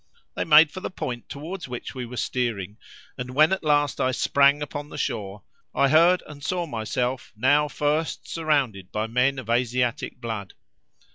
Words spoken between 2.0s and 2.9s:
were steering,